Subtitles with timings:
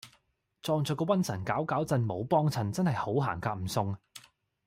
[0.63, 3.95] 撞著個瘟神攪攪震冇幫襯真喺好行夾唔送